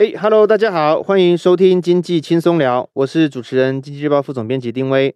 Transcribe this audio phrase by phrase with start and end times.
[0.00, 5.14] 嘿哈喽大家好，欢迎收听经济轻松聊，我是主持人、经济日报副总编辑丁威。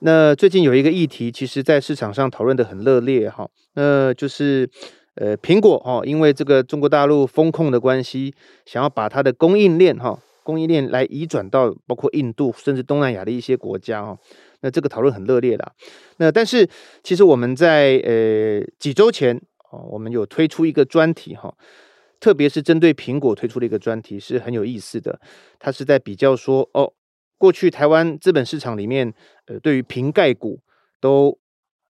[0.00, 4.68] 那最近有一个议题，其实在市场上讨论得很热烈哈，那就是
[5.14, 8.34] 呃苹果哈，因为这个中国大陆风控的关系，
[8.64, 14.18] 想要把它的供应链哈，供应链来移转到包括印度甚至东南亚的一些国家哈，
[14.62, 15.72] 那这个讨论很热烈的。
[16.16, 16.68] 那但是
[17.04, 19.40] 其实我们在呃几周前
[19.70, 21.54] 哦，我们有推出一个专题哈。
[22.26, 25.20] 特别是针对苹果推出的一个专题是很有意思的，
[25.60, 26.92] 它是在比较说哦，
[27.38, 29.14] 过去台湾资本市场里面，
[29.46, 30.58] 呃，对于苹概股
[31.00, 31.38] 都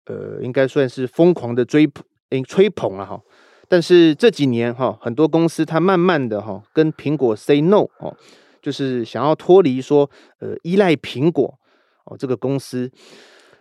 [0.05, 3.19] 呃应该算是疯狂的追捧，诶，吹捧了哈。
[3.67, 8.15] 但是这几年哈，很多公司它慢慢的哈跟苹果 say no 哦，
[8.61, 11.59] 就是想要脱离说呃依赖苹果
[12.05, 12.93] 哦这个公司。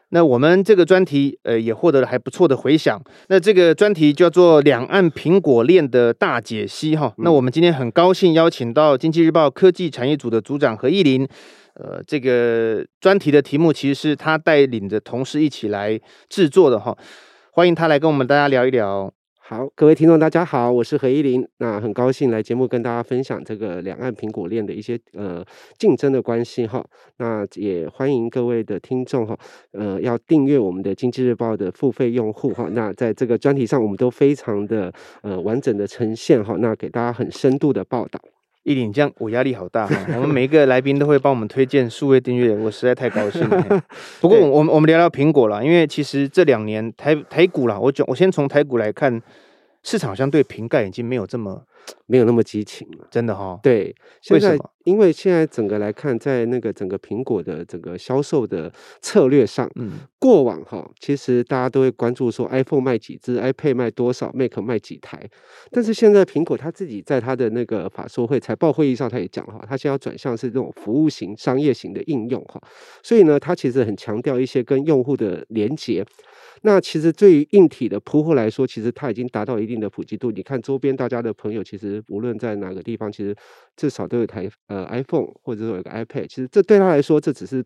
[0.09, 3.01] 那我们这个专题，呃，也获得了还不错的回响。
[3.27, 7.13] 那这个专题叫做“两岸苹果链的大解析”哈。
[7.17, 11.27] 那我们今天很高兴邀请到《经济日报》科技产业组的组长何艺林。
[11.73, 16.95] 呃，这个专题的题目其实是他带领着同事一起来制作的哈。
[17.51, 19.12] 欢迎他来跟我们大家聊一聊。
[19.48, 21.48] 好，各位听众，大家好，我是何依琳。
[21.60, 25.46] 那很高兴来节目跟大家分享这个两岸苹果链的一些呃
[25.77, 26.84] 竞争的关系哈。
[27.18, 29.37] 那也欢迎各位的听众哈，
[29.74, 32.68] 呃，要订阅我们的经济日报的付费用户哈。
[32.71, 36.55] 那在这个专题上，我们都非常的呃完整的呈现哈。
[36.57, 38.20] 那给大家很深度的报道。
[38.66, 39.96] 毅麟，这样我压力好大哈。
[40.18, 43.84] 我们每一个来宾都会帮我们推荐数位订阅，我实在太高兴了。
[44.20, 49.21] 不过我我们我们聊聊苹果啦，因为其实这两年台台股啦，我讲我先从台股来看，
[49.85, 51.63] 市场上对瓶盖已经没有这么。
[52.07, 53.59] 没有那么激情了，真的哈、哦。
[53.61, 65.29] 对，现在因为现在整个来看，在那个整个苹果的整个销售的策略上，嗯，过往哈，其实大家都会关注说 iPhone 卖几只，iPad 卖多少，Mac 卖几台。
[65.69, 72.59] 但是现在苹果他自己在他的那个法说会财报会议上，他也讲哈，他现在要转向是这种服务型、商业型的应用哈。
[73.03, 76.03] 所以呢，他其实很强调一些跟用户的连接。
[76.66, 80.31] 那其实对于硬体的铺货来说，其实它已经达到一定的普及度。
[80.31, 83.36] 你看周边大家的朋友，其实无论在哪个地方，其实
[83.78, 86.25] 至少都有台呃 iPhone，或者说有个 iPad。
[86.28, 87.64] 其实这对他来说，这只是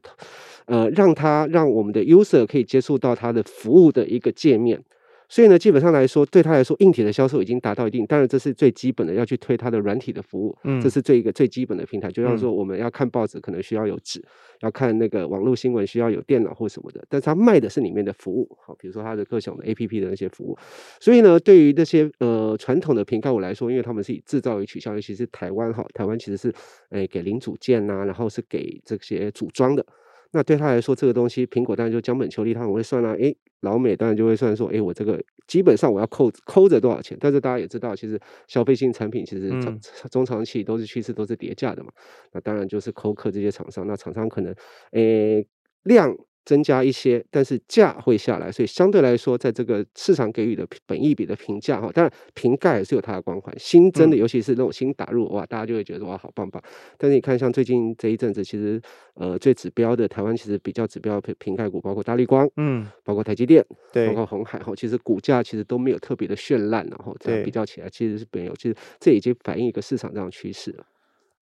[0.65, 4.83] 呃让他让我们的 user 可以接触到他的服务的一个界面。
[5.29, 12.09] 所以呢，基本上来说，对他来说，硬体的销售已经达到一定，当然这是最基本的，要去推他的软体的服务，嗯，这是最一个最基本的平台。
[12.09, 14.19] 就像说，我们要看报纸，可能需要有纸；
[14.61, 17.05] 要看那个网络新闻，需要有电脑或什么的。
[17.07, 20.57] 但是他卖的是里面的服务，好，比如说他的各种的 APP 的那些服务。
[20.99, 26.51] 所以呢，对于那些呃传统的平盖我来说，因为他们是以制造为取向，尤其是台湾哈，台湾其实是
[26.89, 29.85] 诶给零组件呐、啊，然后是给这些组装的。
[30.31, 33.13] 那对他来说，这个东西苹果当然就将本求利，他很会算啦、啊。
[33.15, 37.17] 诶，老美当然就会算说，诶，我这个基本上我要扣扣着多少钱？
[37.19, 39.79] 但是大家也知道，其实消费性产品其实长
[40.11, 41.91] 中长期都是趋势，都是叠价的嘛。
[42.31, 44.53] 那当然就是扣客这些厂商，那厂商可能
[44.91, 45.45] 诶
[45.83, 46.15] 量。
[46.49, 56.59] 增加一些，但是价会下来，所以相对来说，在这个市场给予的本益比的评价哈，当然瓶盖也是有它的光环，新增的，尤其是那种新打入哇，大家就会觉得哇，好棒棒。
[56.97, 58.81] 但是你看，像最近这一阵子，其实
[59.13, 70.83] 呃最指标的台湾其实比较指标瓶瓶盖股，包括大立光，嗯，包括台积电，对，包括鸿海哈，其实股价其实都没有特别的绚烂，然后这样比较起来，其实是没有，其实这已经反映一个市场这样的趋势了。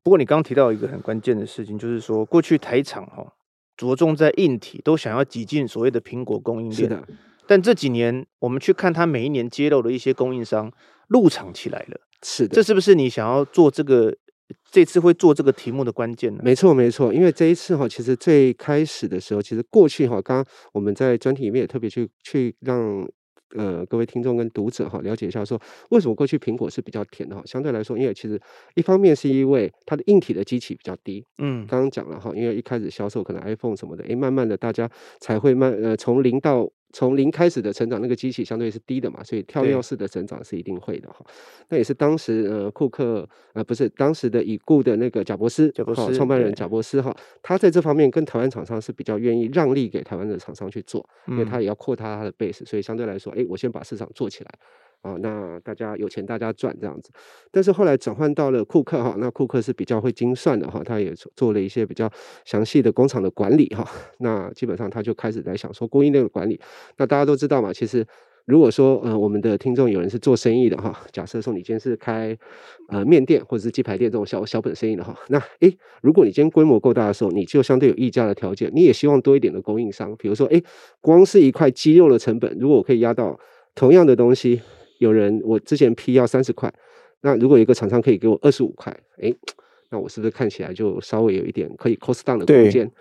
[0.03, 3.34] 不过你刚刚提到一个很关键的事情，就是说过去台厂哈。
[3.77, 6.75] 着重在硬体，都想要挤进所谓的苹果供应链。
[6.75, 7.07] 是的，
[7.47, 10.69] 但这几年我们去看它每一年揭露的一些供应商
[11.07, 12.01] 入场起来了。
[12.23, 14.13] 是的，这是不是你想要做这个
[14.71, 16.41] 这次会做这个题目的关键呢？
[16.43, 17.13] 没错，没错。
[17.13, 23.07] 因为这一次哈，其实最开始的时候，其实过去哈，刚刚我们在专题里面也特别去去让。
[23.56, 25.59] 呃，各位听众跟读者哈，了解一下说，
[25.90, 27.41] 为什么过去苹果是比较甜的哈？
[27.46, 28.40] 相对来说，因为其实
[28.75, 36.69] 一方面是因为它的硬体的机器比较低，嗯，刚刚讲了哈，因为一开始销售可能 iPhone 什么的，诶，慢慢的大家才会慢呃从零到。
[36.93, 41.25] 从零开始的成长，那个机器相对是低的嘛，所以跳跃式的成长是一定会的哈。
[41.69, 54.51] 那也是当时呃库克呃不是当时的已故的那个贾伯斯，贾伯斯创办人贾伯斯哈，他在这方面跟台湾厂商是比较愿意让利给台湾的厂商去做，因为他也要扩大他的 base，所以相对来说，哎，我先把市场做起来。
[55.02, 57.11] 啊、那大家有钱大家赚这样子，
[57.49, 62.11] 但是后来转换到了库克哈，那库克是比较会精算的哈，他也做了一些比较
[62.44, 63.88] 详细的工厂的管理哈，
[64.20, 66.59] 那基本上他就开始在想说供应链的管理。
[66.97, 68.05] 那大家都知道嘛，其实
[68.44, 72.38] 如果说呃我们的听众有人是做生意的哈，假设说你今天是开
[72.90, 80.61] 呃面店或者是鸡排店这种小小本生意的哈，那诶，如果你今天规模够大的时候，你就相对有议价的条件，你也希望多一点的供应商，比如说诶，
[81.00, 83.40] 光是一块鸡肉的成本，如果我可以压到
[83.73, 84.61] 同样的东西。
[84.99, 86.73] 有人我之前批要三十块，
[87.22, 89.34] 那如果有一个厂商可以给我二十五块，哎，
[89.90, 92.91] 那我是不是看起来就稍微有一点可以 cost down 的空间？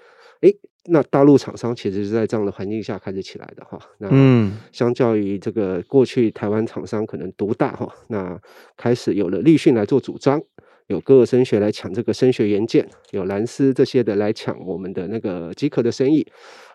[0.40, 0.52] 哎，
[0.86, 3.78] 那大陆厂商其实是在这样的环境下开始起来的哈。
[3.98, 8.38] 那嗯，相较于这个过去台湾厂商可能独大哈，那
[8.76, 10.42] 开始有了立讯来做主张。
[10.88, 16.24] 有歌尔声学来抢这个声学元件，有蓝思这些的来抢我们的那个机壳的生意，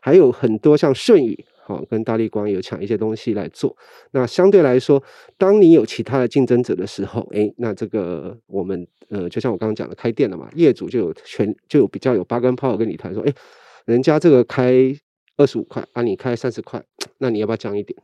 [0.01, 3.75] 还有很多像舜宇，好跟大立光有抢一些东西来做。
[4.11, 5.01] 那相对来说，
[5.37, 13.33] 当你有其他的竞争者的时候，哎，那这个我们呃，就像我刚刚讲的，开店了嘛，业主就有权就有比较有八根炮跟你谈说，哎，
[13.85, 14.95] 人家这个开
[15.37, 16.83] 二十五块，啊，你开三十块，
[17.17, 17.97] 那你要不要降一点？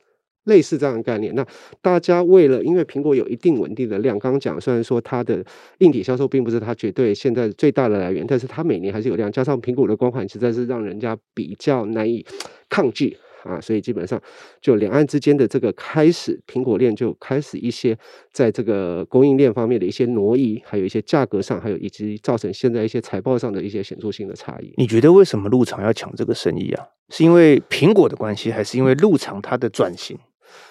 [0.44, 1.45] 类似这样的概念，那
[1.81, 5.44] 大家为了，因为苹果有一定稳定的量，刚刚讲，虽然说它的
[5.80, 12.25] 硬体销售并不是它绝对现在最大的来源，但是它每年还是有量，加上苹果的光环实在是让人家比较难以
[12.69, 13.18] 抗拒
[13.48, 14.22] 啊，所以基本上
[14.62, 17.98] 就两岸之间的这个开始，苹果链就开始一些
[18.32, 24.74] 在这个供应链方面的一些挪移，还有一些价格上，还有以及造成现在一些财报上的一些显著性的差异。
[24.78, 26.86] 你觉得为什么陆场要抢这个生意啊？
[27.10, 30.18] 是因为苹果的关系，还是因为陆场它的转型？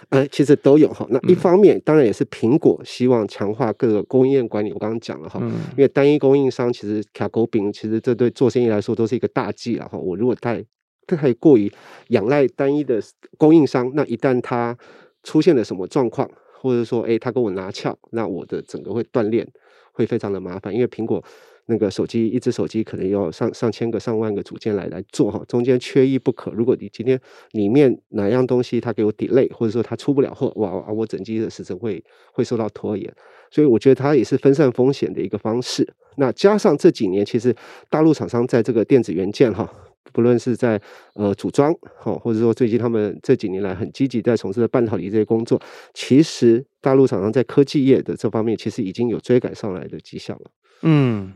[0.08, 1.06] 呃，其实都有哈。
[1.10, 4.72] 那一方面，当然也是苹果希望强化各个供应链管理。
[4.72, 5.38] 我刚刚讲了哈，
[5.76, 9.98] 因为单一供应商其实卡狗饼，其实这对做生意来说都是一个大忌了哈。
[9.98, 10.64] 我如果太
[11.06, 11.70] 太过于
[12.08, 13.00] 仰赖单一的
[13.36, 14.76] 供应商，那一旦他
[15.22, 19.46] 出现了什么状况，或者说哎他跟我拿翘，那我的整个会断裂，
[19.92, 20.74] 会非常的麻烦。
[20.74, 21.22] 因为苹果。
[21.68, 26.52] 那个手机，一只手机可能要上上千个、上万个组件来来做哈，中间缺一不可。
[26.52, 27.20] 如果你今天
[27.50, 32.00] 里面哪样东西它给我 delay，或者说它出不了货，哇，我整机的时程会
[32.32, 33.12] 会受到拖延。
[33.50, 35.84] 所以我觉得它也是分散风险的一个方式。
[36.18, 37.52] 那加上这几年，其实
[37.90, 39.68] 大陆厂商在这个电子元件哈，
[40.12, 40.80] 不论是在
[41.14, 45.60] 呃组装哈，或者说最近他们这几年来很积极在从事的半导体这些工作，
[45.94, 50.50] 其实大陆厂商在科技业的这方面，其实已经有追赶上来的迹象了。
[50.82, 51.34] 嗯。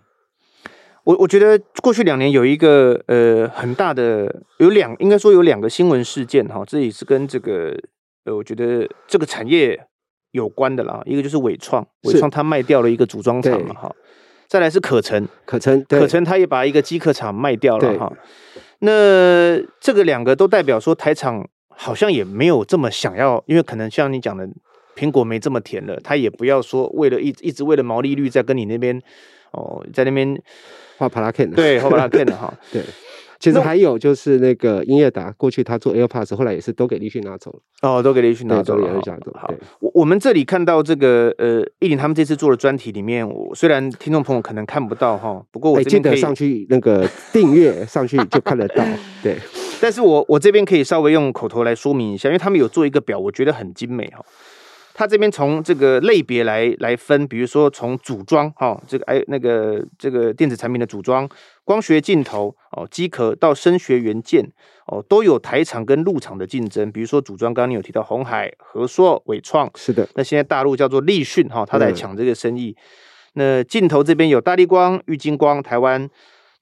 [1.04, 7.74] 我我觉得过去两年有一个呃很大的有两应该说有两个新闻事件哈，这也是跟这个
[8.26, 9.80] 呃我觉得这个产业
[10.32, 11.02] 有关的啦。
[11.06, 13.90] 一个就是伟创，伟创它卖掉了一个组装厂嘛哈。
[14.50, 18.12] 再来是可成，可成，可成他也把一个机壳厂卖掉了哈。
[18.80, 24.48] 那这个两个都代表说台厂好像也没有这么想要，因为可能像你讲的，
[24.96, 29.00] 苹果没这么甜了，他也不要说为了一一直为了毛利率在跟你那边
[29.52, 30.42] 哦在那边。
[30.98, 32.52] 画帕拉 Ken 对，画帕拉的哈。
[32.70, 32.82] 对，
[33.40, 37.58] 其实还有就是那个英业达，过去他做 AirPods，后来也是都给立讯拿走了。
[37.80, 39.00] 哦，都给立讯拿走了。
[39.34, 48.84] 好，我我们这里看到这个呃，艺林他们这次做的专题里面，我虽然听众朋友可能看不到哈，不过我记得上去那个 订阅上去就看得到。
[49.22, 49.38] 对，
[49.80, 54.22] 但是我我这边可以稍微用口头来说明一下，因为他们有做一个表，我觉得很精美哈。
[54.92, 61.28] 他这边从这个类别来来分，比如说从组装哈，这个哎那个这个电子产品的组装、
[61.64, 64.44] 光学镜头哦、机壳到声学元件
[64.86, 66.90] 哦，都有台厂跟陆厂的竞争。
[66.92, 70.08] 比如说组装，刚刚你有提到鸿海、和硕、伟创，是的。
[70.14, 72.76] 那现在大陆叫做立讯哈，他在抢这个生意。
[73.34, 76.08] 那镜头这边有大力光、玉晶光，台湾。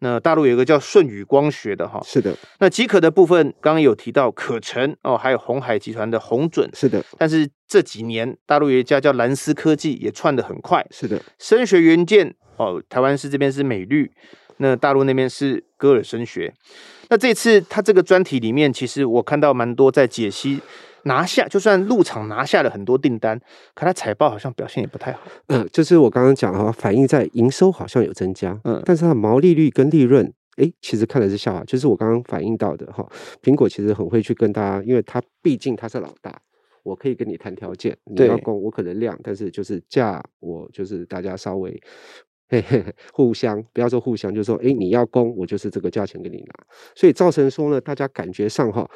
[0.00, 2.37] 那大陆有一个叫舜宇光学的哈，是的。
[2.61, 7.05] 那极可的部分，刚刚有提到可成哦，还有鸿海集团的红准，是的。
[7.19, 11.20] 但是这几年大陆有一家叫蓝思科技，也窜得很快，是的。
[11.39, 14.11] 声学元件哦，台湾是这边是美律，
[14.58, 16.53] 那大陆那边是歌尔声学。
[17.11, 20.61] 那这次他这个专题里面，其实我看到蛮多在解析。
[21.05, 23.38] 拿下，就算入场拿下了很多订单，
[23.74, 25.20] 可它财报好像表现也不太好。
[25.46, 31.62] 嗯，就是我刚刚讲的话，反映在营收好像有增加，嗯，但是它毛利率跟利润，哎，其实看的是笑话。
[31.64, 33.08] 就是我刚刚反映到的哈，
[33.43, 36.40] 苹果其实很会去跟大家，因为它毕竟它是老大，
[36.82, 41.81] 我可以跟你谈条件，你要供我可能量，但是就是价，我就是大家稍微
[42.48, 46.55] 嘿嘿 互相，不要说互相，就是说，哎，你要供我就是这个价钱给你拿，
[46.94, 48.90] 所以造成说呢，大家感觉上哈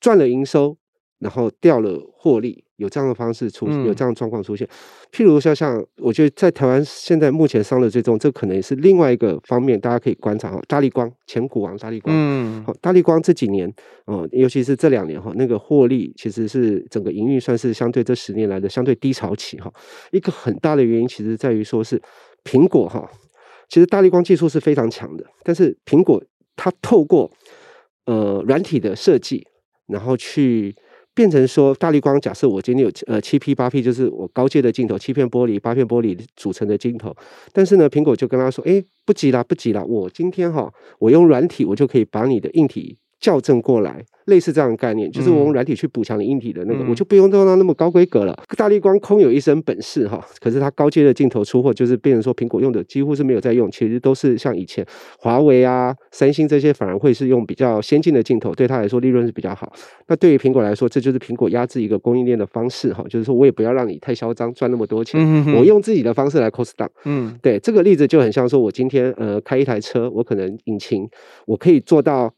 [0.00, 0.76] 赚了营收。
[1.18, 4.66] 然后掉了获利，有这样的方式出，有这样的状况出现。
[4.66, 4.70] 嗯、
[5.10, 10.60] 譬如说，像我觉得在台湾现在目前伤的最重，这可能也是另外一个方面，大家可以观察哈。
[10.68, 13.72] 大力光前股王大力光，嗯，好，大力光这几年
[14.04, 19.72] 哦，尤其是这两年哈，那个获利其实是整个营运算是相对这十年来的相对低潮期哈。
[20.12, 21.98] 一个很大的原因其实在于说是
[22.44, 23.10] 苹果哈，
[23.70, 26.22] 其实大力光技术是非常强的，但是苹果
[26.56, 27.30] 它透过
[28.04, 29.46] 呃软体的设计，
[29.86, 30.76] 然后去。
[31.16, 37.16] 变成说，大绿光假设我今天有呃七 P 八 P，就是我高阶的镜头，七片玻璃、八片玻璃组成的镜头。
[37.54, 48.36] 但是呢，苹果就跟他说：“哎，不急啦，不急啦，我今天哈，我用软体，我就可以把你的硬体校正过来，类似这样的概念，就是我用软体去补强你硬体的那个，嗯、我就不用做到那么高规格了。
[48.56, 54.84] 大力光空有一身本事哈，可是它高阶的镜头出货，就是变成说苹果用的几乎是没有在用，其实都是像以前
[55.18, 59.72] 华为啊、三星这些反而会是用比较先进的镜头，对它来说利润是比较好。
[60.08, 65.20] 那对于苹果来说，这就是苹果压制一个供应链的方式哈，就是说我也不要让你太嚣张赚那么多钱，
[65.54, 66.88] 我用自己的方式来 cost down。
[67.04, 71.08] 嗯，对，这个例子就很像说我今天呃开一台车，我可能引擎
[71.46, 72.34] 我可以做到。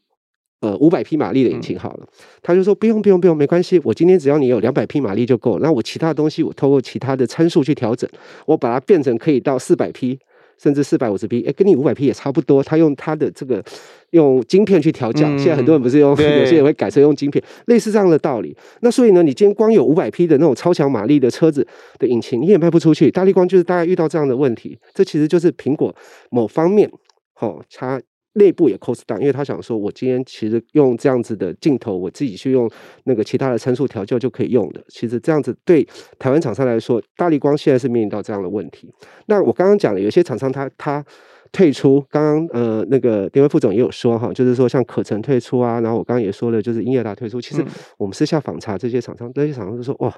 [0.61, 5.65] 呃，五百匹马力的引擎好了，嗯、他就说不用不用不用，没关系，我今天只要你有两百匹马力就够了。
[5.65, 8.09] 那我其他东西，我透过其他的参数去调整，
[8.45, 10.19] 我把它变成可以到四百匹，
[10.61, 12.61] 甚至四百五十匹，哎，跟你五百匹也差不多。
[12.61, 13.63] 他用他的这个
[14.09, 18.53] 用晶片去调教，嗯、现在很多人不是用，有些人会改成用晶片，类似这样的道理。
[18.81, 21.65] 那所以呢，你今天光有五百匹的那种超强马力的车子
[21.97, 23.09] 的引擎，你也卖不出去。
[23.09, 25.95] 大力光就是大概遇到这样的问题，这其实就是苹果
[26.29, 26.91] 某方面，
[27.33, 28.01] 好、哦，它。
[28.39, 32.67] 内部也 cost down，因为他想说，我今天其实用这样子的镜头，我自己去用
[33.03, 34.83] 那个其他的参数调教就可以用的。
[34.87, 38.91] 其实这样子对台湾厂商来说，大立光现在是面临到这样的问题。
[39.27, 41.05] 那我刚刚讲了，有些厂商他他
[41.51, 47.39] 退出，刚刚呃那个丁威副总也有说哈，就是说像可成退出啊，然后我刚刚也说了，就是英业达退出。
[47.39, 47.63] 其实
[47.97, 50.13] 我们私下访查这些厂商，这些厂商就说哇。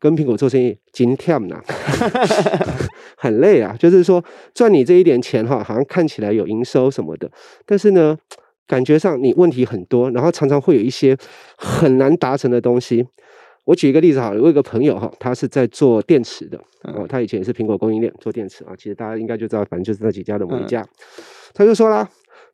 [0.00, 1.60] 跟苹果做生意，真忝呐，
[3.18, 3.74] 很累啊。
[3.78, 4.24] 就是说
[4.54, 7.30] 赚你这一点钱哈，好像看起来有营收什么的，
[7.66, 8.16] 但是呢，
[8.66, 11.16] 感觉上你问题很多，然后常常会有一些
[11.56, 13.06] 很难达成的东西。
[13.64, 18.72] 我举一个例子好了，我有一个朋友哈，他是在做电池的哦，他以前也是苹果供应链做电池啊。
[18.76, 20.86] 其实大家应该就知道，反正就是那几家的某一家。
[21.52, 22.08] 他就说啦，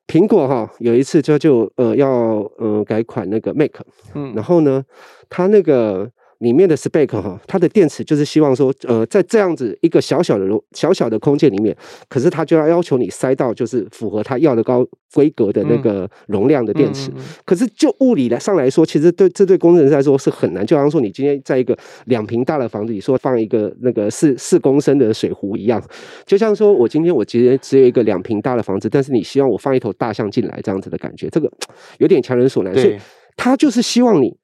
[0.06, 2.10] 苹果哈有一次就就呃要
[2.58, 3.70] 呃改款那个 Mac，
[4.14, 4.82] 嗯，然后呢，
[5.28, 6.10] 他那个。
[6.38, 11.74] 里面的 spec 哈，它的电池就是希望说，呃，在这样子一个小小的容小小的空间里面，
[12.08, 17.10] 可是它就要要求你塞到就是符合它要的高规格的那个容量的电池。
[17.10, 20.66] 嗯嗯嗯、可是就物理来上来说，其实对这对工程师来说是很难。
[20.66, 21.76] 就好像说你今天在一个
[22.06, 25.82] 两平大的房子里说放一个那个四四公升的水壶一样，
[26.26, 31.50] 就像说我今天我其实只有一个两平大的房子，但是你希望我放一头大象进来这样子的感觉，这个
[31.98, 32.74] 有点强人所难。
[32.74, 32.98] 所以
[33.36, 34.36] 他就是希望你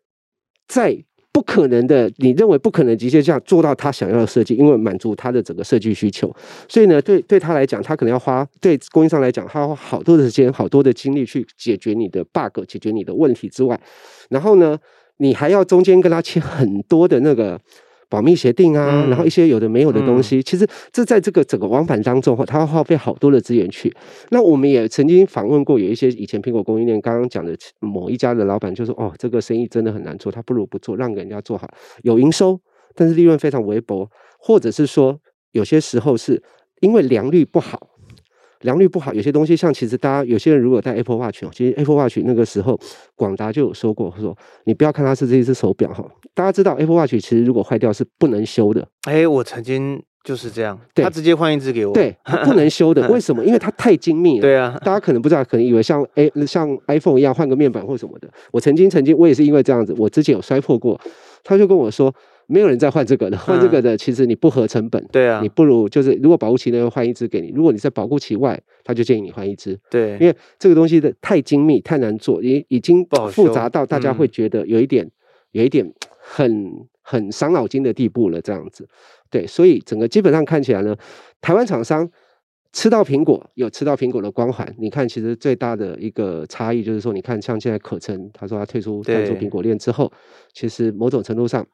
[0.66, 1.04] 在。
[1.32, 6.34] 不可能的，你认为不可能极限下做到他想要的设计，因为满足他的整个设计需求。
[6.68, 13.80] 所以呢，对对他来讲，他可能要花对供应商来讲，他要花好多的时间、好多的精力去解决你的 bug、解决你的问题之外，
[14.28, 14.78] 然后呢，
[15.18, 17.60] 你还要中间跟他签很多的那个。
[18.11, 23.90] 保密协定啊，然后一些有的没有的东西，嗯、其实这在这个整个往返当中，它要耗费好多的资源去。
[24.31, 31.67] 那我们也曾经访问过有一些以前苹果供应链刚刚讲的某一家的老板，就说：“哦，这个生意真的很难做，他不如不做，让给人家做好，
[32.02, 32.61] 有营收，
[32.95, 35.19] 但是利润非常微薄，或者是说
[35.52, 36.43] 有些时候是
[36.81, 37.87] 因为良率不好。”
[38.61, 42.79] 良率不好，有些东西像其实大家有些人如果戴 Apple Watch 哦，其实 Apple Watch 那个时候
[43.17, 48.87] 广达就有说过，说你不要看它是这一只手表哈，大家知道 Apple Watch 其实如果坏掉是不能修的。
[49.09, 52.14] 哎，我曾经就是这样，对他直接换一只给我，对，
[52.45, 53.43] 不能修的， 为什么？
[53.45, 54.43] 因为它太精密了。
[54.43, 58.29] 对啊，大家可能不知道，可能以为像 A 像 iPhone 一样换个面板或什么的。
[58.52, 61.00] 我曾经曾经我也是因为这样子，我之前有摔破过，
[61.43, 62.14] 他就跟我说。
[62.50, 65.02] 没有人再换这个的，换这个的其实你不合成本。
[65.12, 69.78] 对啊，你不如就是如果保护期内换一支给你，如果你在保护期外，他就建议你换一支。
[69.88, 75.09] 对，因为这个东西的太精密、太难做，也已经复杂到大家会觉得有一点、
[75.52, 78.40] 有一点很很伤脑筋的地步了。
[78.40, 78.88] 这样子，
[79.30, 80.97] 对，所以整个基本上看起来呢，
[81.40, 82.11] 台湾厂商
[82.73, 84.75] 吃到苹果有吃到苹果的光环。
[84.76, 90.12] 你看，其实最大的一个差异就是说，你看像现在可成，他说他退出退出苹果链之后，
[90.52, 91.64] 其实某种程度上。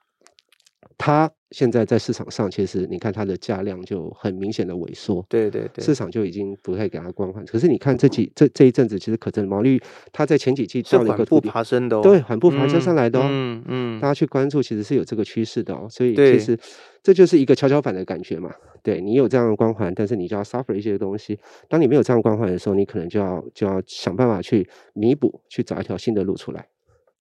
[0.98, 7.44] 它现在在市场上，其实你看它的价量就很明显的萎缩，对对对，市场就已经不太给它光环。
[7.44, 9.80] 可是你看这几这这一阵子，其实可成毛利，
[10.12, 15.86] 它在前几季到了一个是缓步爬升的，哦，对，缓步爬升上来的哦，嗯嗯，大家去关注，其实是有这个趋势的哦。
[15.90, 16.58] 所以其实
[17.02, 18.50] 这就是一个跷跷板的感觉嘛。
[18.82, 21.38] 对，你有这样的光环，但是你就要 suffer 一些东西。
[21.68, 26.66] 当你没有这样光环的时候，你可能就要就要想办法去弥补，去找一条新的路出来。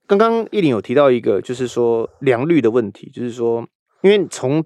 [0.07, 3.67] 刚刚奕霖有提到一个，就是说良率的问题，就是说，
[4.01, 4.63] 因为从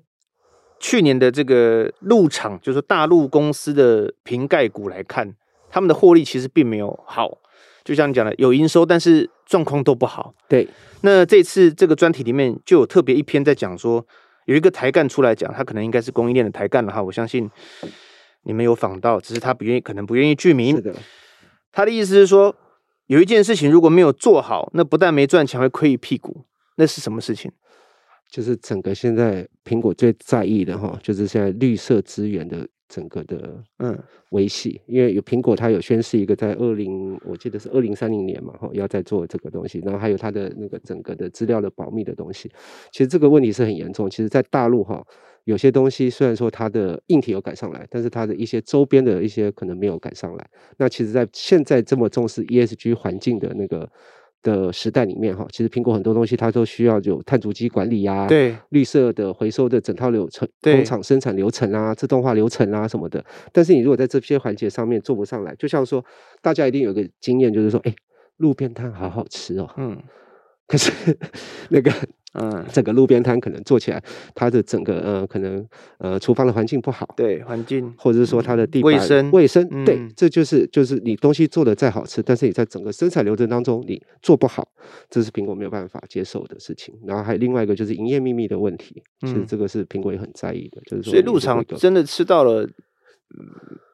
[0.79, 5.33] 去年的这个入场，就是大陆公司的瓶盖股来看，
[5.69, 7.37] 他们的获利其实并没有好，
[7.85, 10.33] 就像你讲的，有营收，但是状况都不好。
[10.49, 10.67] 对，
[11.01, 14.05] 那这次这个专题里面就有特别一篇在讲说，
[14.45, 17.49] 有一个台干出来讲，他可能应该是供应链的台干了哈，我相信
[18.43, 20.75] 你们有访到，只是他不愿意，可能不愿意具名。
[20.75, 20.93] 是的，
[21.71, 22.53] 他的意思是说。
[23.09, 26.45] 有一件事情如果没有做好，那不但没赚钱，会亏一屁股。
[26.75, 27.51] 那是什么事情？
[28.29, 33.97] 就是整个现在苹果最在意的哈，就是现在绿色资源的整个的嗯
[34.29, 42.51] 维系，嗯、因为有苹果它有宣示一个在二零，我记得是二零三零年嘛哈，要在做这个东西，然后还有它的那个整个的资料的保密的东西，
[42.91, 44.07] 其实这个问题是很严重。
[44.07, 45.03] 其实，在大陆哈，
[45.45, 50.47] 有些东西虽然说它的硬体有赶上来，但是它的一些周边的一些可能没有赶上来。
[50.77, 53.89] 那其实，在现在这么重视 ESG 环境的那个。
[54.41, 63.23] 的时代里面哈，其实苹果很多东西它都需要有碳足迹管理呀、啊，对，绿色的回收的整套流程，工厂生产流程啊，自动化流程啊什么的。
[63.51, 66.03] 但是你如果在这些环节上面做不上来，就像说
[66.41, 67.93] 大家一定有个经验，就是说，哎，
[68.37, 69.97] 路边摊好好吃哦，嗯，
[70.69, 70.89] 可是
[71.69, 71.91] 那个。
[72.33, 73.99] 嗯， 整个路边摊可能做起来，
[74.35, 84.69] 它的整个呃，可能呃，厨房的环境不好，对，环境，或者是说它的地板卫生，卫生，对，嗯、这就是就是你东西做的再好吃，但是你在整个生产流程当中你做不好，
[85.09, 86.93] 这是苹果没有办法接受的事情。
[87.03, 92.69] 然后还有另外一个就是营业秘密的问题，其实这个是苹果也很在意的，就是说，所以入场真的吃到了，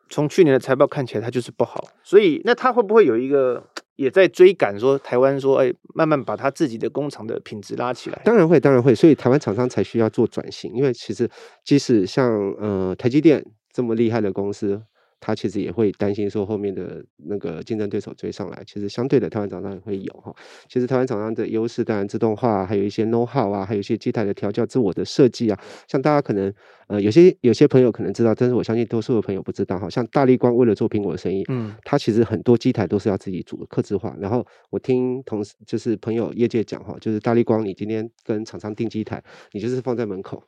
[0.10, 3.64] 从去年的财报看起来它就是不好，所以那它会不会有一个？
[3.96, 8.22] 也在追赶，说台湾说，哎，慢慢把他自己的工厂的品质拉起来。
[8.26, 11.30] 当然会，当然会，所以台湾厂商才需要做转型，因为其实
[11.64, 14.82] 即使像呃台积电这么厉害的公司。
[15.20, 20.34] 他其实也会担心说后面的那个竞争对手追上来，其实相对的台湾厂商也会有哈。
[20.70, 25.60] 其实台湾厂商的优势当然自动化，还有一些 know how 啊，还有一些机台的调教、自我的设计啊。
[25.88, 26.54] 像大家可能
[26.88, 29.90] 呃有些有些朋友可能知道，但是我相信多数的朋友不知道哈。
[29.90, 34.16] 像大力光为了做苹果的生意，嗯，他其实很多机台都是要自己组的，客制化。
[34.20, 40.44] 然后我听同事就是朋友业界讲哈，就是大力光，你今天跟厂商订机台，你就是放在门口。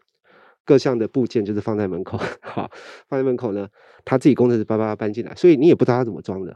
[0.67, 2.69] 各项的部件就是放在门口， 好，
[3.07, 3.65] 放在门口呢，
[4.03, 6.53] 他自己工程师叭叭搬进来，所以你也不知道他怎么装的，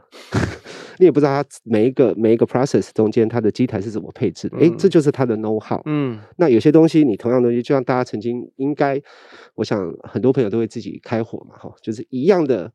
[1.00, 5.80] 你也不知道他每一个每一个 process 中间它的机台是怎么配置的，诶、嗯，这就是他的 know how。
[5.86, 9.00] 嗯，那有些东西你同样东西，就像大家曾经应该，
[9.54, 12.70] 我想很多朋友都会自己开火嘛，哈，就是一样的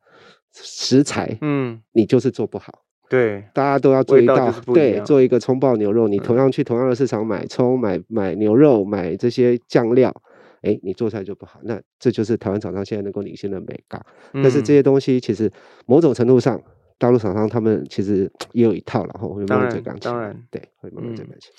[0.51, 10.11] 食材，嗯，你就是做不好，对，大家都要做一道，对，做一个葱爆牛肉，你同样去同样的市场买葱、买买牛肉、买这些酱料。
[10.61, 14.03] 哎，你做出来就不好，那这就是台湾厂商现在能够领先的美感。
[14.33, 15.51] 嗯、但是这些东西其实
[15.85, 16.61] 某种程度上，
[16.97, 20.11] 大陆厂商他们其实 也有一套，然后会慢慢在钢琴。
[20.11, 21.51] 当然，对，会慢慢在钢琴。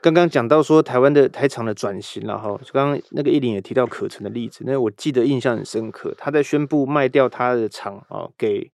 [0.00, 6.14] 刚刚讲到说台湾的台厂的转型，然后刚刚那个奕霖也提到可成的例子，那我记得印象很深刻。
[6.16, 8.70] 他在宣布卖掉他的厂啊给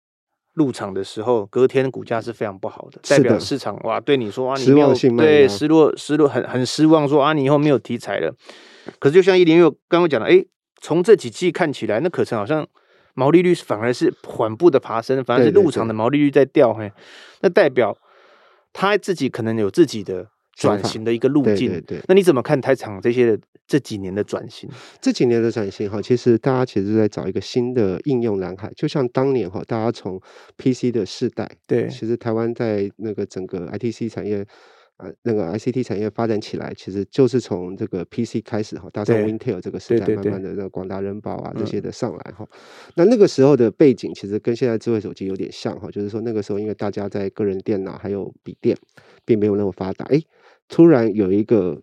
[0.54, 8.34] 入场的时候，隔天股价是非常不好的，代表市场哇对你说啊，你没有对失落失落很很失望，说啊你以后没有题材了。
[8.98, 10.44] 可是，就像奕霖又刚刚讲的，哎，
[10.80, 12.66] 从这几季看起来，那可成好像
[13.14, 16.90] 毛利率反而是缓步的爬升，反而是入场的毛利率在掉，嘿，
[17.40, 17.96] 那代表
[18.72, 21.70] 他自己可能有自己的转型的一个路径。
[21.70, 24.68] 对，对，对，那你怎么看台厂这些这几年的转型？
[25.00, 30.20] 这几年的转型哈，其实大家其实在找一个新的应用蓝海，就像当年哈，大家从
[30.56, 34.46] PC 的世代，对，其实台湾在那个整个 ITC 产业。
[34.98, 42.44] 啊，那个 ICT 产业发展起来，其实就是从这个 PC 开始哈，搭上 Intel 这个时代，慢慢的那广达、人保啊这些的上来哈。
[42.50, 42.58] 嗯、
[42.96, 48.76] 那那个时候的背景，其实跟现在智慧手机有点像哈，就是说那个时候因为大家在个人电脑还有笔电，
[49.24, 50.20] 并没有那么发达，哎，
[50.68, 51.80] 突然有一个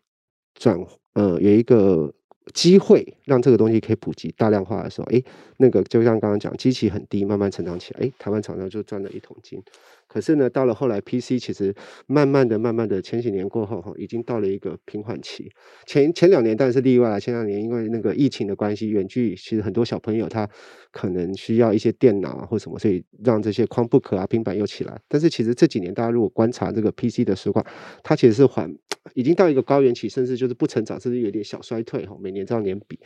[0.53, 0.77] 转，
[1.13, 2.13] 呃，有一个
[2.53, 5.21] 机会让这个东西可以普及大量化的时候，哎，
[5.57, 9.61] 那个就像刚刚讲，机器很低，慢慢成长起来，哎，台湾厂商就赚了一桶金。
[10.07, 15.49] 可是呢，到了后来，PC 其实慢慢的、慢慢的，前几年过后哈，已经到了一个平缓期。
[15.85, 20.47] 前前两年当然是例外了，前两年因为那个疫情的关系，远距其实很多小朋友他
[20.91, 24.97] 可能需要一些电脑啊或什么，所以让这些 Chromebook 啊、平板又起来。
[25.09, 27.65] 但是其实这几年大家如果观察这个 PC 的实况，
[28.01, 28.73] 它其实是缓，
[29.13, 32.17] 已经到一个高原期，甚至就是不成长，甚至有点小衰退哈。
[32.19, 32.99] 每年这样年比，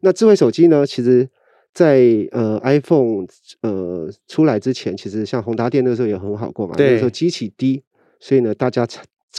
[0.00, 1.28] 那智慧手机呢，其实。
[1.72, 2.00] 在
[2.32, 3.24] 呃，iPhone
[3.60, 6.74] 呃出来之前，其实像宏达电那个时候也很好过嘛。
[6.76, 7.80] 那个时候机器低，
[8.18, 8.84] 所以呢，大家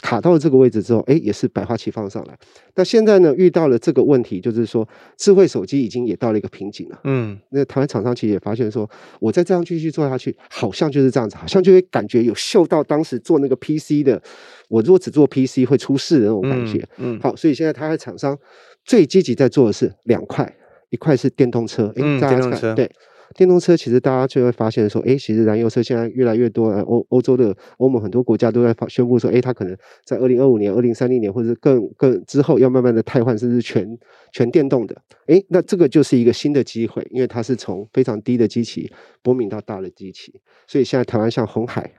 [0.02, 2.38] 卡到了这个位置之后，哎，也是百花齐放上来。
[2.76, 7.00] 那现在呢，遇到了这个问题，就是说智慧手机已经也到了一个瓶颈了。
[7.04, 14.22] 嗯，那台湾厂商其实也发现说，我再这样继续做下去，好像就是这样子，好像就会感觉有嗅到当时做那个 PC 的，
[14.70, 16.78] 我如果只做 PC 会出事的那种感觉。
[16.98, 18.38] 嗯，嗯好，所以现在台湾厂商
[18.86, 20.56] 最积极在做的是两块。
[20.92, 22.92] 一块是电动车，哎，大家看，电动车对，
[23.36, 33.98] 电动车其实大家就会发现说，哎，其实燃油车现在越来越多，欧欧洲的欧盟很多国家都在宣布说，哎，它可能在二零二五年、二零三零年或者更更之后要慢慢的汰换，甚至全
[34.32, 34.96] 全电动的，
[35.28, 38.92] 哎，那这个就是一个新的机会，因为它是从非常低的机器，
[39.22, 41.92] 波敏到大的机器，所以现在台湾像红海。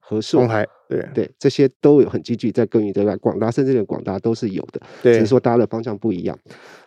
[0.00, 0.48] 和硕、
[0.88, 6.38] 对对，这些都有很积极在耕耘这块，广达甚至连广达都是有的，只是说大家的方向不一样。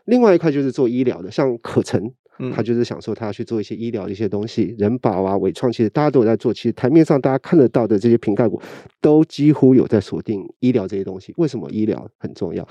[0.05, 2.11] 另外一块就是做医疗的，像可成，
[2.49, 6.53] 他就是想说他要去做一些医疗的一些东西，人保啊、伟创，其实大家都有在做。
[6.53, 8.61] 其实台面上大家看得到的这些瓶盖股，
[8.99, 11.33] 都几乎有在锁定医疗这些东西。
[11.37, 12.67] 为什么医疗很重要？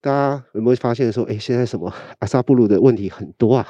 [0.00, 3.66] 大家有没有发现说，哎，现在什么阿萨布鲁的问题很多啊？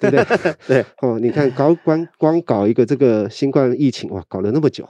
[0.00, 0.54] 对不对？
[0.66, 4.88] 对 哦，你看搞光光搞一个这个新冠疫情哇，搞了那么久，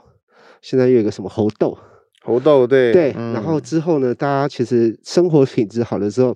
[0.61, 1.77] 现在又有一个什么猴痘，
[2.21, 6.35] 猴痘对对，嗯、然后之后呢，大家其实生活品质好了之后，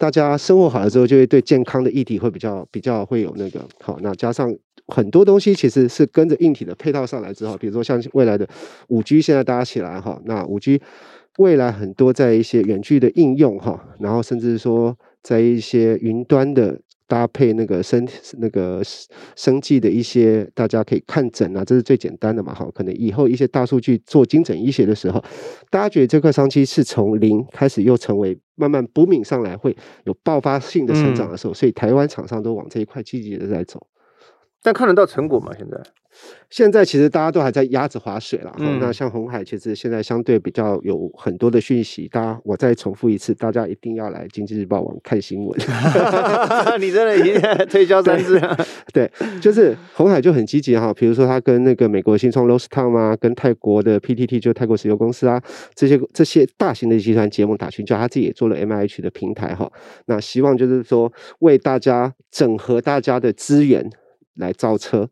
[0.00, 4.50] 大家生活好了之后，就会对健康的议题会比较比较会有那个好，那加上
[4.86, 8.48] 很多东西其实是跟着硬体的配套上来之后，比如说像未来的
[8.88, 10.80] 五 G 现在搭起来哈，那五 G
[11.36, 16.80] 未来很多在一些远距的应用哈，然后甚至说在一些云端的。
[17.10, 18.06] 搭配那个生
[18.38, 18.80] 那个
[19.34, 22.70] 生计的一些，大家可以看诊啊，这是最简单的嘛，哈。
[22.72, 25.20] 可能以后一些大数据做精准医学的时候，
[25.70, 33.84] 大家觉得这块商机是从零开始，又成为慢慢补敏上来，会有爆发性的成长的时候，所以台湾厂商都往这一块积极的在走。
[34.62, 35.52] 但看得到成果吗？
[35.56, 35.80] 现在？
[36.50, 45.58] 现在其实大家都还在鸭子划水了，嗯、那像红海其实现在相对比较有很多的讯息，大家我再重复一次，大家一定要来经济日报网看新闻。
[46.80, 48.66] 你真的已经推销三次了。
[48.92, 49.08] 对，
[49.40, 55.40] 就是红海就很积极哈，比如说他跟那个美国新创 Lordstown 啊，跟泰国的 PTT 就泰国石油公司啊，
[55.76, 59.70] 这些这些大型的集团结盟打群架，他自己也做了 MIH 的平台哈，
[60.06, 63.88] 那希望就是说为大家整合大家的资源
[64.40, 65.08] 来造车。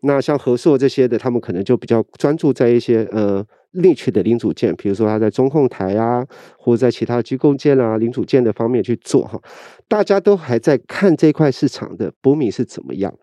[0.00, 6.22] 那像和硕这些的，他们可能就比较专注在一些呃另取的零组件，比如说他在中控台啊，
[6.58, 9.40] 或者在其他机构件啊、零组件的方面去做哈。
[9.88, 13.14] 大家都还在看这块市场的波米是怎么样。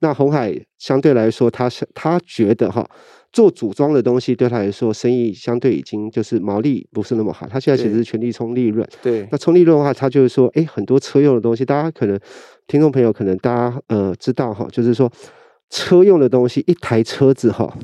[0.00, 2.88] 那红海相对来说，他是他觉得哈，
[3.32, 7.46] 做组装的东西对他来说，生意相对已经就是毛利不是那么好。
[7.48, 8.86] 他现在其实是全力冲利润。
[9.02, 9.26] 对。
[9.32, 12.18] 那冲利润的话，他就是说，哎，很多车用的东西，大家可能
[12.66, 15.10] 听众朋友可能大家呃知道哈，就是说。
[15.74, 17.74] 车用的东西，一台车子哈，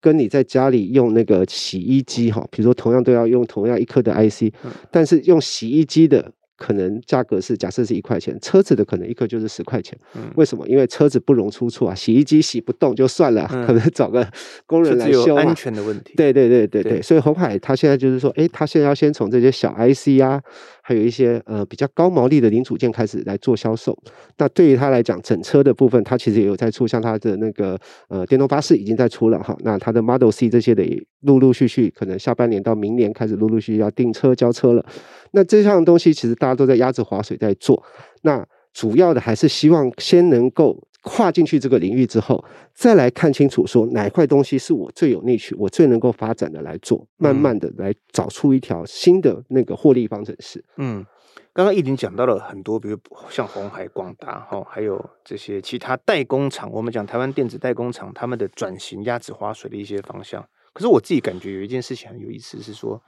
[0.00, 4.54] 跟你在家里用那个洗衣机哈，比如说同样都要用同样一颗的 IC，
[4.92, 6.30] 但是用洗衣机的。
[6.56, 9.98] 可能价格是假设是一块钱，车子的可能一颗就是十块钱。
[10.14, 10.66] 嗯、为什么？
[10.68, 14.26] 因为车子不容出错啊，洗衣机洗不动就算了，嗯、可能找个
[14.66, 16.14] 工人来修安全的问题。
[16.16, 20.40] 对对对对对，对所以红海他现在就是说，哎，他现在要先从这些小 IC 啊，
[20.86, 23.98] 还有一些呃比较高毛利的零组件开始来做销售。
[24.36, 29.56] 那对于他来讲，整车的部分，他其实也有在出，像他的那个呃电动巴士已经在出了哈。
[29.60, 34.84] 那他的 Model C 这些的也陆陆续续，可能下半年到明年开始陆陆续续要订车交车了。
[35.30, 37.82] 那这项东西其实大家都在鸭子划水在做，
[38.20, 50.64] 那主要的还是希望先能够跨进去这个领域之后，再来看清楚说哪块东西是我最有内取，我最能够发展的来做，慢慢的来找出一条新的那个获利方程式。
[50.78, 51.04] 嗯，
[51.52, 60.42] 刚刚已经讲到了很多，比如像红海、广达哈，还有这些其他代工厂，我们讲台湾电子代工厂他们的转型鸭子划水的一些方向。
[60.72, 63.00] 可是我自己感觉有一件事情很有意思，是说。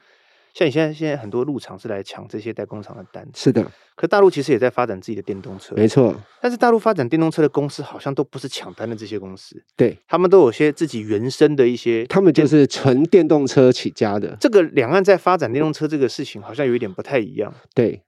[0.56, 3.62] 像你现在，现在很多陆厂是来抢这些代工厂的单，是的。
[3.94, 6.16] 可大陆其实也在发展自己的电动车，没错。
[6.40, 14.34] 但是大陆发展电动车的公司好像都不是抢单的这些公司，对，他们都有些自己原生的一些，他们就是纯电动车起家的。
[14.40, 18.00] 这个两岸在发展电动车这个事情好像有一点不太一样，对。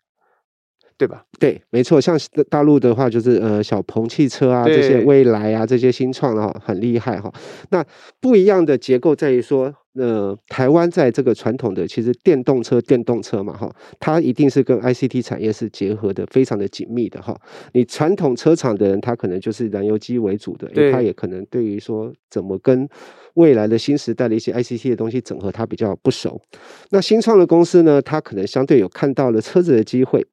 [0.99, 1.25] 对吧？
[1.39, 2.01] 对，没错。
[2.01, 2.19] 像
[2.51, 7.33] 大陆的话，就是呃，小鹏汽车啊，这些蔚来啊，这些新创的哈，很厉害哈。
[7.71, 7.85] 那
[8.21, 17.41] 不一样的结构在于说，呃，台湾在这个传统的其实电动车、电动车嘛哈，它一定是跟 ICT 产业是结合的非常的紧密的哈。
[17.75, 22.89] 你传统车厂的人，他可能就是燃油机为主的，对，他也可能对于说怎么跟
[23.35, 26.41] 未来的新时代的一些 ICT 的东西整合，他比较不熟。
[26.91, 30.27] 那新创的公司呢，他可能相对有看到了车子的机会。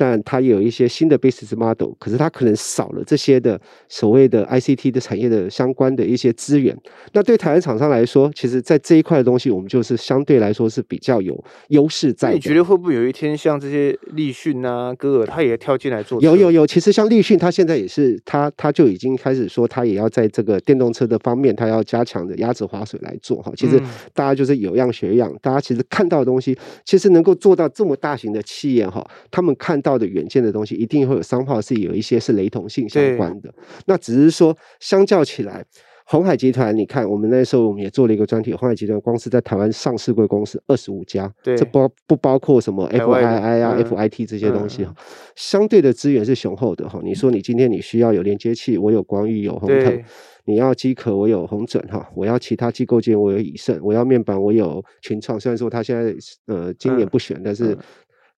[0.00, 6.74] 但它有一些新的 business model，可是它可能少了这些的所谓的 ICT 的产业的相关的一些资源。
[7.12, 12.34] 那对台湾厂商来说，其实，在这一块的东西，我们就是相对来说是比较有优势在的。
[12.34, 16.18] 你觉得会不会有一天，像这些立讯啊、歌尔，他也跳进来做？
[16.22, 23.52] 有有有，其实像立讯，他现在也是，他他就已经开始说，他也要在这个电动车的方面，他要加强的鸭子划水来做哈。
[23.54, 23.78] 其实
[24.14, 29.89] 大家就是有样学样，大家其实看到的东西，其实能够做到这么大型的企业哈，他们看到。
[29.90, 33.52] 到的远见的东西，一定会有商炮是有一些是雷同性相关的。
[33.86, 35.64] 那只是说，相较起来，
[36.06, 47.00] 鸿海集团，你看我们那时候我们也做了一个专题，鸿海集团光是在台湾上市柜公司二十五家，对，这包不包括什么 FII 啊、嗯、FIT 这些东西哈、嗯，相对的资源是雄厚的哈。
[47.02, 50.02] 你说你今天你需要有连接器，我有光宇有红腾，
[50.46, 56.14] 你要机壳我有红准哈，我要其他机构件我有以盛，我要面板我有群创，虽然说他现在
[56.46, 57.76] 呃今年不选，嗯、但是。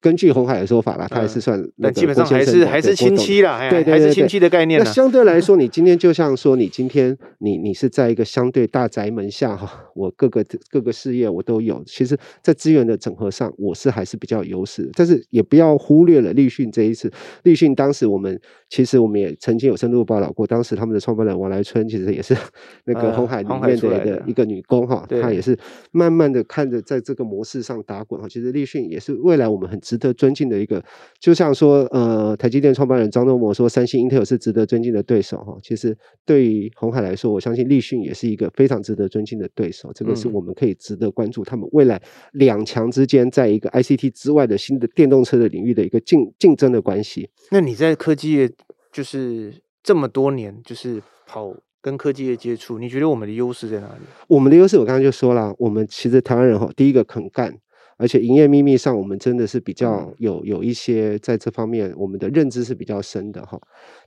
[0.03, 4.83] 嗯根据红海的说法啦，他还是算那、嗯、基本上还是还是亲戚啦，对还是亲戚的概念。
[4.83, 11.81] 那相对来 说，你今天就像说，你今天你你是在一个相对大宅门下哈，我各个各个事业我都有。
[11.87, 14.91] 其实，在资源的整合上，我是还是比较有优势。
[14.95, 17.09] 但是也不要忽略了立讯这一次，
[17.45, 22.37] 立讯当时我们其实我们也曾经有深度报道过，当时他们的创办人王来春其实也是
[22.87, 25.57] 那个红海里面的一个一个女工哈，她也是
[25.93, 28.29] 慢慢的看着在这个模式上打滚哈。
[28.29, 29.81] 其实立讯也是未来我们很。
[29.93, 30.83] 值得尊敬的一个，
[31.21, 35.55] 就像说，呃，台积电创办人张忠谋说，三星、英特尔是值得尊敬的对手哈。
[35.63, 39.93] 其实对于红海来说，我相信立讯也是一个非常值得尊敬的对手。
[39.93, 42.01] 这个是我们可以值得关注，他们未来
[42.33, 47.29] 两强之间，在一个 ICT 之外的新的电动车的领域的一个竞竞争的关系。
[47.51, 48.51] 那你在科技业
[48.91, 49.53] 就是
[49.83, 54.01] 这么多年，就是跑跟科技业接触，你觉得我们的优势在哪里？
[54.29, 57.55] 我们的优势，我刚刚就说了，我们其实台湾人哈，第一个肯干。
[58.03, 63.57] 而且营业秘密上，我们真的是比较有有一些在这方面，我们的认知是比较深的哈。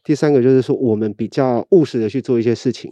[0.03, 2.91] 第三个就是说，我们比较务实的去做一些事情。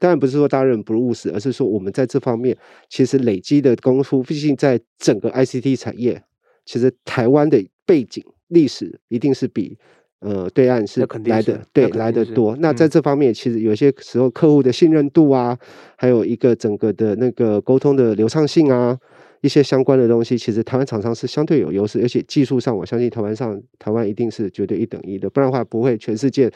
[0.00, 2.56] 当然不是说大家人不务实，而是说我们在这方面
[2.88, 6.20] 其实累积的功夫，毕竟在整个 ICT 产业，
[6.64, 9.78] 其实台湾的背景历史一定是比
[10.18, 12.56] 呃对岸是来的对来的多。
[12.56, 15.56] 那在这方面，其实有些时候客户的信任度啊，
[15.96, 18.98] 还有一个整个的那个沟通的流畅性啊。
[19.40, 26.50] 一些相关的东西，其实台湾厂商是相对有优势，而且技术上，我相信台湾上台湾一定是绝对一等一的，不然的话不会全世界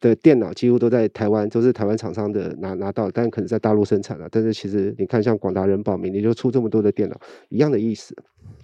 [0.00, 4.28] 的电脑几乎都在台湾，都是台湾厂商的拿拿到，但可能在大陆生产了。
[4.30, 8.16] 但是其实你看，像广达、仁宝、明你就出这么多的电脑，一样的意思。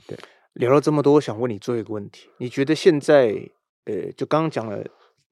[0.07, 0.17] 对，
[0.55, 3.35] 聊了这么多，我想问你最后一个问题：你觉得现在，
[3.85, 4.85] 呃，就刚刚讲了。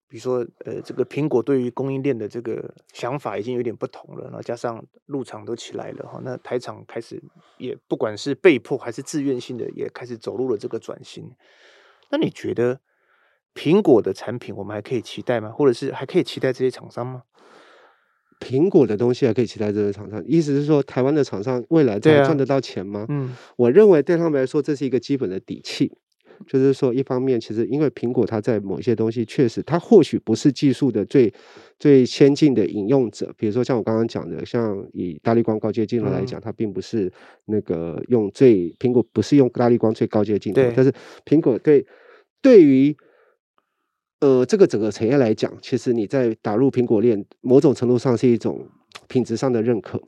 [0.07, 7.21] 比如说，呃，这个苹果对于供应链的这个想法已经有点不同了，然后加上入场都起来了哈，那台厂开始
[7.57, 11.31] 也不管是被迫还是自愿性的，也开始走入了这个转型。
[12.11, 12.79] 那你觉得
[13.55, 15.49] 苹果的产品我们还可以期待吗？
[15.49, 17.23] 或者是还可以期待这些厂商吗？
[18.39, 23.05] 苹果的东西还可以期待这些厂商，意思是说台湾的厂商未来还赚得到钱吗？
[23.09, 25.97] 嗯，我认为对他们来说这是一个基本的底气。
[26.47, 31.33] 就是说，一方面，其实因为苹果它在某些东西确实，它或许不是技术的最
[31.79, 33.33] 最先进的引用者。
[33.37, 37.11] 比如说，像我刚刚讲的，像以大力光高阶镜头来讲，它并不是
[37.45, 40.61] 那个用最苹果不是用大力光最高阶镜头。
[40.75, 40.93] 但是
[41.25, 41.85] 苹果对
[42.41, 42.95] 对于
[44.19, 48.67] 呃这个整个产业来讲，其实你在打入苹果链，某种程度上是一种
[49.07, 50.01] 品质上的认可。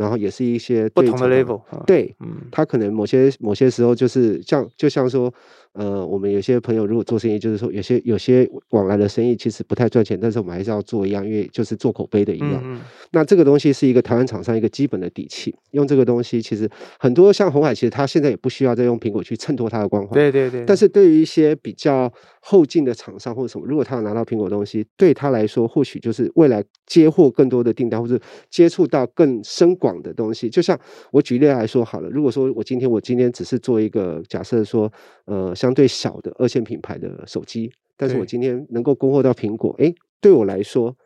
[0.00, 5.32] 然后也是一些不同的 level，对，嗯，他可能某些某些时候就是像，就像说。
[5.72, 12.60] 呃，我们有些朋友如果做生意，就是说有些有些往来的生意其实不太赚钱，但是我们还是要做一样，因为就是做口碑的一样。
[12.64, 12.80] 嗯嗯。
[13.12, 20.12] 那这个东西是一个台湾厂商一个基本的底气，用这个东西其实很多像鸿海，其实他现在也不需要再用苹果去衬托它的光环。
[20.12, 20.64] 对对对。
[20.66, 28.18] 但是对于一些比较后进的厂商或者什么，如果他要拿到苹果东西，对他来说或许就是未来接获更多的订单，或者
[28.50, 30.50] 接触到更深广的东西。
[30.50, 30.78] 就像
[31.12, 34.90] 我举例来说好了，如果说我今天我今天只是做一个假设说，
[35.26, 35.54] 呃。
[35.60, 40.96] 相对小的二线品牌的手机，但是我今天能够供货到苹果，诶，对我来说，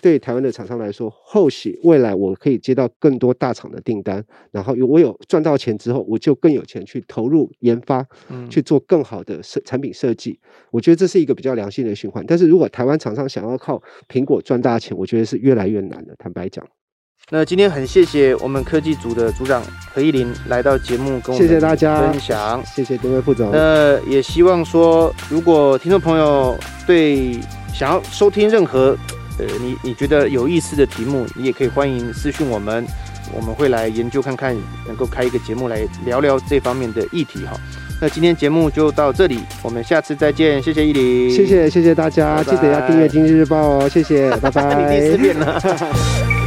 [0.00, 10.38] 对台湾的厂商来说，或许未来我可以接到更多大厂的订单，然后有我有赚到钱之后，我就更有钱去投入研发，嗯，去做更好的设产品设计。
[10.70, 12.24] 我觉得这是一个比较良性的循环。
[12.26, 16.14] 但是如果台湾厂商想要靠苹果赚大钱，我觉得是越来越难的。
[16.18, 16.66] 坦白讲。
[17.30, 19.62] 那今天很谢谢我们科技组的组长
[19.94, 23.50] 何依林来到节目跟我们谢谢大家分享，谢谢各位副总。
[23.52, 27.34] 那也希望说，如果听众朋友对
[27.72, 28.96] 想要收听任何
[29.48, 32.86] 呃你你觉得有意思的题目，你也可以欢迎私讯我们，
[33.34, 37.52] 我们会来研究看看，能够开一个节目来聊聊这方面的议题哈。
[38.00, 44.74] 那今天节目就到这里，我们下次再见，谢谢依林，谢谢谢谢大家，拜拜记得要订阅《经济日报》哦，谢谢，拜拜。
[44.74, 45.60] 你第四遍了。